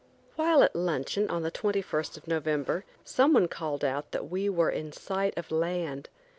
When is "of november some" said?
2.17-3.33